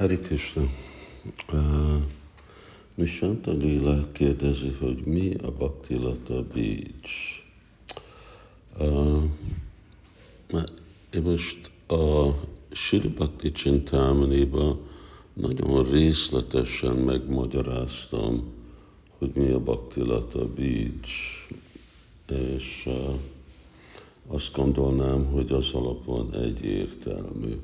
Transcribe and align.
Hari 0.00 0.16
Krishna. 0.16 0.62
Uh, 1.52 2.00
Nishanta 2.94 3.50
Lila 3.52 4.08
kérdezi, 4.12 4.76
hogy 4.80 5.04
mi 5.04 5.34
a 5.42 5.50
Bhaktilata 5.50 6.42
Beach. 6.42 7.42
Uh, 8.78 9.22
én 11.14 11.22
most 11.22 11.70
a 11.88 12.34
Sri 12.72 13.08
Bhakti 13.08 13.52
Csintámaniba 13.52 14.78
nagyon 15.32 15.90
részletesen 15.90 16.96
megmagyaráztam, 16.96 18.52
hogy 19.18 19.30
mi 19.34 19.50
a 19.50 19.60
Bhaktilata 19.60 20.46
Beach, 20.46 21.10
és 22.26 22.82
uh, 22.86 23.14
azt 24.26 24.52
gondolnám, 24.52 25.24
hogy 25.24 25.52
az 25.52 25.72
alapon 25.72 26.34
egyértelmű. 26.34 27.56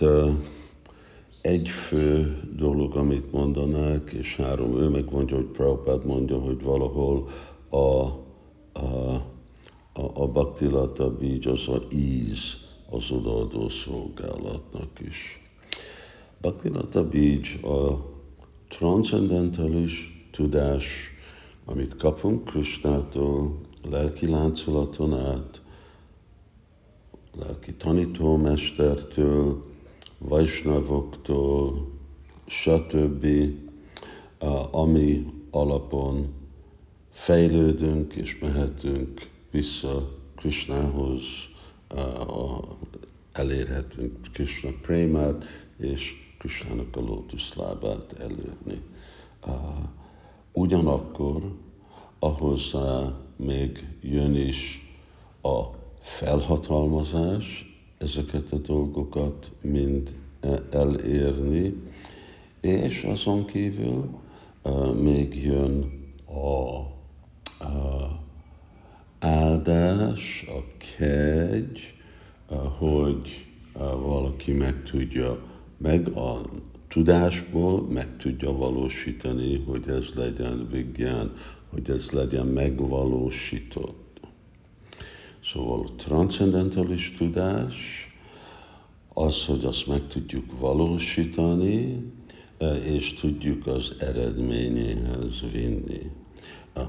Itt 0.00 0.08
egy 1.40 1.68
fő 1.68 2.40
dolog, 2.56 2.96
amit 2.96 3.32
mondanák, 3.32 4.12
és 4.12 4.36
három, 4.36 4.76
ő 4.76 4.88
megmondja, 4.88 5.36
hogy 5.36 5.44
Prabhupád 5.44 6.06
mondja, 6.06 6.38
hogy 6.38 6.62
valahol 6.62 7.28
a, 7.68 7.76
a, 7.76 9.14
a, 9.92 10.10
a 10.14 10.26
baktilata 10.26 11.16
bíj 11.16 11.38
az 11.44 11.68
a 11.68 11.82
íz 11.92 12.56
az 12.90 13.10
odaadó 13.10 13.68
szolgálatnak 13.68 15.00
is. 15.06 15.40
Baktilata 16.40 17.08
bíj 17.08 17.40
a 17.62 18.08
transzendentális 18.68 20.26
tudás, 20.30 20.84
amit 21.64 21.96
kapunk 21.96 22.44
Krisnától, 22.44 23.58
lelki 23.90 24.26
láncolaton 24.26 25.14
át, 25.14 25.60
lelki 27.38 27.74
tanítómestertől, 27.74 29.69
Vajsnavoktól, 30.28 31.90
stb., 32.46 33.26
ami 34.70 35.24
alapon 35.50 36.34
fejlődünk 37.10 38.14
és 38.14 38.38
mehetünk 38.38 39.28
vissza 39.50 40.18
Krishnához, 40.36 41.22
elérhetünk 43.32 44.16
Krishna 44.32 44.70
prémát 44.82 45.44
és 45.78 46.12
Krishnának 46.38 46.96
a 46.96 47.00
lótuszlábát 47.00 48.12
elérni. 48.12 48.82
Ugyanakkor 50.52 51.52
ahhoz 52.18 52.76
még 53.36 53.86
jön 54.00 54.34
is 54.34 54.90
a 55.42 55.60
felhatalmazás, 56.00 57.69
ezeket 58.00 58.52
a 58.52 58.56
dolgokat 58.56 59.50
mind 59.62 60.14
elérni, 60.70 61.74
és 62.60 63.02
azon 63.02 63.44
kívül 63.44 64.08
uh, 64.62 64.94
még 64.94 65.42
jön 65.42 65.90
a, 66.26 66.78
a 67.64 68.20
áldás, 69.18 70.46
a 70.48 70.84
kegy, 70.96 71.94
uh, 72.50 72.56
hogy 72.56 73.46
valaki 74.02 74.52
meg 74.52 74.82
tudja, 74.82 75.38
meg 75.76 76.08
a 76.08 76.40
tudásból 76.88 77.82
meg 77.82 78.16
tudja 78.16 78.52
valósítani, 78.52 79.64
hogy 79.66 79.88
ez 79.88 80.06
legyen 80.14 80.68
vigyán, 80.70 81.32
hogy 81.68 81.90
ez 81.90 82.10
legyen 82.10 82.46
megvalósított. 82.46 84.09
Szóval 85.52 85.80
a 85.80 85.94
transzendentális 85.96 87.12
tudás 87.12 87.74
az, 89.08 89.44
hogy 89.44 89.64
azt 89.64 89.86
meg 89.86 90.06
tudjuk 90.06 90.58
valósítani, 90.60 92.02
e, 92.58 92.74
és 92.74 93.14
tudjuk 93.14 93.66
az 93.66 93.94
eredményéhez 93.98 95.40
vinni. 95.52 96.10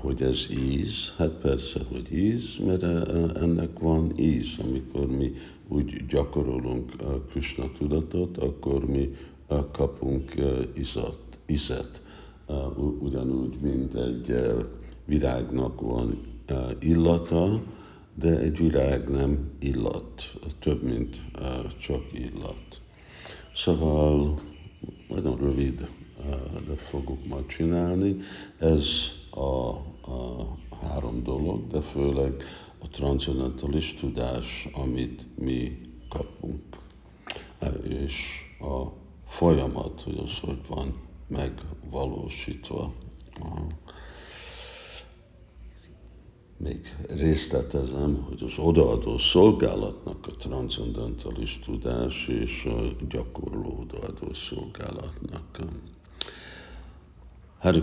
Hogy 0.00 0.22
ez 0.22 0.46
íz, 0.50 1.14
hát 1.16 1.30
persze, 1.30 1.80
hogy 1.88 2.12
íz, 2.12 2.56
mert 2.66 2.82
e, 2.82 3.02
ennek 3.40 3.78
van 3.78 4.18
íz. 4.18 4.46
Amikor 4.64 5.06
mi 5.06 5.32
úgy 5.68 6.06
gyakorolunk 6.06 6.92
Krishna 7.30 7.72
tudatot, 7.78 8.36
akkor 8.36 8.86
mi 8.86 9.14
kapunk 9.72 10.36
e, 10.36 10.52
izat, 10.74 11.18
izet. 11.46 12.02
Ugyanúgy, 12.98 13.54
mint 13.62 13.94
egy 13.94 14.36
virágnak 15.04 15.80
van 15.80 16.20
illata, 16.80 17.62
de 18.18 18.38
egy 18.38 18.58
virág 18.58 19.08
nem 19.08 19.50
illat, 19.58 20.38
több, 20.58 20.82
mint 20.82 21.20
csak 21.78 22.02
illat. 22.12 22.80
Szóval 23.54 24.40
nagyon 25.08 25.36
rövid, 25.36 25.88
de 26.66 26.74
fogok 26.76 27.26
majd 27.26 27.46
csinálni. 27.46 28.16
Ez 28.58 28.86
a, 29.30 29.68
a 30.12 30.46
három 30.82 31.22
dolog, 31.22 31.66
de 31.66 31.80
főleg 31.80 32.42
a 32.78 32.88
transzendentális 32.88 33.94
tudás, 33.94 34.68
amit 34.72 35.26
mi 35.38 35.78
kapunk. 36.08 36.62
És 37.88 38.14
a 38.60 38.92
folyamat, 39.26 40.02
hogy 40.02 40.18
az 40.24 40.38
hogy 40.40 40.60
van 40.68 40.94
megvalósítva 41.28 42.92
még 46.58 46.94
részletezem, 47.08 48.24
hogy 48.28 48.42
az 48.42 48.58
odaadó 48.58 49.18
szolgálatnak 49.18 50.26
a 50.26 50.30
transzendentális 50.30 51.58
tudás 51.64 52.28
és 52.28 52.64
a 52.64 53.04
gyakorló 53.08 53.78
odaadó 53.80 54.32
szolgálatnak. 54.34 55.58
Hari 57.58 57.76